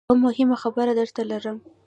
یوه 0.09 0.17
مهمه 0.25 0.55
خبره 0.63 0.93
درته 0.99 1.21
لرم. 1.31 1.57